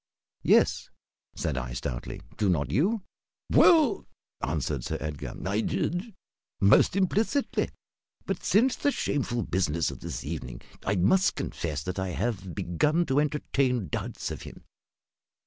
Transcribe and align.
"Yes," 0.41 0.89
said 1.35 1.59
I, 1.59 1.73
stoutly. 1.73 2.21
"Do 2.35 2.49
not 2.49 2.71
you?" 2.71 3.03
"Well," 3.51 4.07
answered 4.41 4.83
Sir 4.83 4.97
Edgar, 4.99 5.35
"I 5.47 5.61
did, 5.61 6.15
most 6.59 6.95
implicitly. 6.95 7.69
But 8.25 8.43
since 8.43 8.75
the 8.75 8.89
shameful 8.91 9.43
business 9.43 9.91
of 9.91 9.99
this 9.99 10.23
evening 10.23 10.61
I 10.87 10.95
must 10.95 11.35
confess 11.35 11.83
that 11.83 11.99
I 11.99 12.07
have 12.09 12.55
begun 12.55 13.05
to 13.05 13.19
entertain 13.19 13.89
doubts 13.89 14.31
of 14.31 14.41
him. 14.41 14.63